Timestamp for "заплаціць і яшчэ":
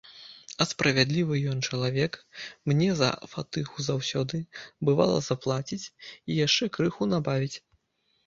5.29-6.65